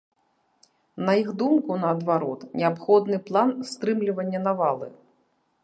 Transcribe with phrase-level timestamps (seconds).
[1.09, 4.87] На іх думку, наадварот, неабходны план стрымлівання навалы.